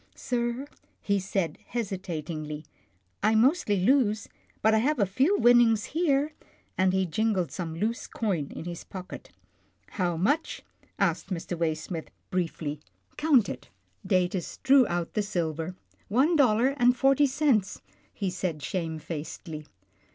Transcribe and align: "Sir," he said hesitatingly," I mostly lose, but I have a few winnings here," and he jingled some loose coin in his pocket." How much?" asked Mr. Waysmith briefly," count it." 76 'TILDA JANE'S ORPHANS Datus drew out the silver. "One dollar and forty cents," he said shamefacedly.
"Sir," 0.15 0.65
he 0.99 1.19
said 1.19 1.59
hesitatingly," 1.67 2.65
I 3.21 3.35
mostly 3.35 3.79
lose, 3.81 4.27
but 4.63 4.73
I 4.73 4.79
have 4.79 4.97
a 4.97 5.05
few 5.05 5.37
winnings 5.37 5.83
here," 5.93 6.33
and 6.75 6.91
he 6.91 7.05
jingled 7.05 7.51
some 7.51 7.75
loose 7.75 8.07
coin 8.07 8.47
in 8.49 8.65
his 8.65 8.83
pocket." 8.83 9.29
How 9.99 10.17
much?" 10.17 10.63
asked 10.97 11.29
Mr. 11.29 11.55
Waysmith 11.55 12.07
briefly," 12.31 12.79
count 13.17 13.47
it." 13.47 13.69
76 14.01 14.01
'TILDA 14.01 14.09
JANE'S 14.09 14.09
ORPHANS 14.09 14.31
Datus 14.31 14.57
drew 14.63 14.87
out 14.87 15.13
the 15.13 15.21
silver. 15.21 15.75
"One 16.07 16.35
dollar 16.35 16.69
and 16.77 16.97
forty 16.97 17.27
cents," 17.27 17.83
he 18.11 18.31
said 18.31 18.63
shamefacedly. 18.63 19.67